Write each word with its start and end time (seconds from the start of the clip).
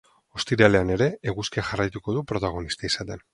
Ostiralean 0.37 0.91
ere 0.95 1.07
eguzkiak 1.33 1.67
jarraituko 1.73 2.17
du 2.17 2.25
protagonista 2.33 2.89
izaten. 2.91 3.25